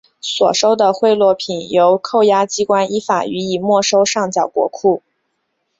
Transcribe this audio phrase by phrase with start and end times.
[0.19, 5.03] 所收的贿赂品由扣押机关依法予以没收上缴国库。